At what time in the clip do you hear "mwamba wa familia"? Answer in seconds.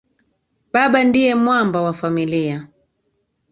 1.35-2.67